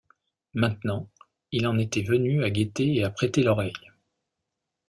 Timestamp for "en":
1.67-1.77